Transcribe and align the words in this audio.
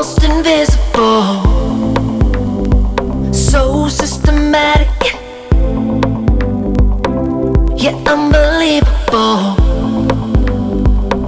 almost 0.00 0.24
invisible. 0.24 1.42
So 3.34 3.86
systematic, 3.88 4.88
yet 7.76 8.08
unbelievable. 8.08 9.60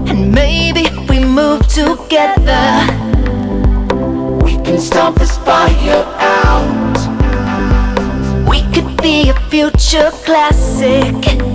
And 0.09 0.33
maybe 0.33 0.87
if 0.87 1.11
we 1.11 1.19
move 1.19 1.67
together, 1.67 2.65
we 4.43 4.53
can 4.65 4.81
stomp 4.81 5.19
this 5.19 5.37
fire 5.39 6.07
out. 6.19 6.97
We 8.49 8.63
could 8.73 8.97
be 9.03 9.29
a 9.29 9.35
future 9.51 10.11
classic. 10.25 11.52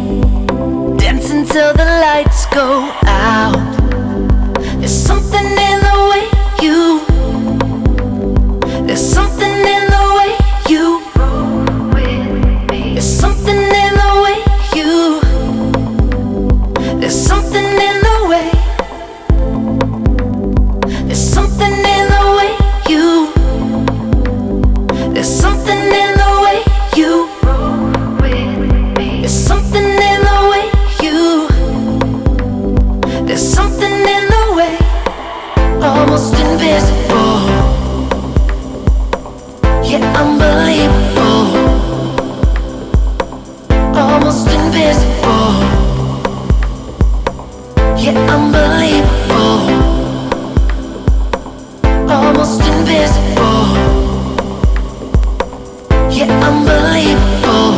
Yeah, 56.17 56.33
unbelievable. 56.49 57.77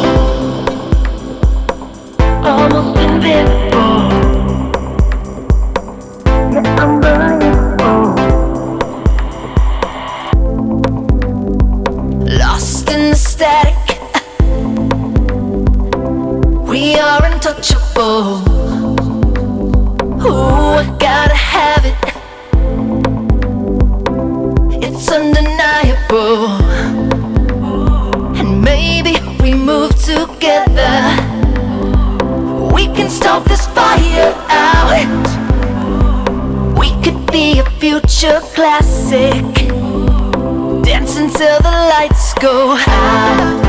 Almost 2.47 2.99
invincible. 3.01 3.99
Yeah, 6.53 6.63
unbelievable. 6.79 8.15
Lost 12.39 12.89
in 12.89 13.01
the 13.09 13.15
static. 13.17 13.75
We 16.65 16.95
are 16.95 17.21
untouchable. 17.25 18.39
Ooh, 20.23 20.79
gotta 20.97 21.35
have 21.35 21.83
it. 21.83 21.97
It's 24.81 25.11
undeniable. 25.11 26.68
A 38.21 38.41
classic. 38.53 39.43
Dance 40.83 41.15
until 41.15 41.57
the 41.59 41.69
lights 41.69 42.33
go 42.33 42.75
out. 42.77 43.68